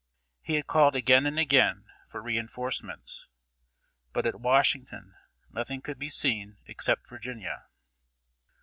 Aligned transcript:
He 0.41 0.55
had 0.55 0.65
called 0.65 0.95
again 0.95 1.27
and 1.27 1.37
again 1.37 1.85
for 2.09 2.23
re 2.23 2.35
enforcements, 2.35 3.27
but 4.13 4.25
at 4.25 4.41
Washington 4.41 5.13
nothing 5.51 5.79
could 5.79 5.99
be 5.99 6.09
seen 6.09 6.57
except 6.65 7.07
Virginia. 7.07 7.67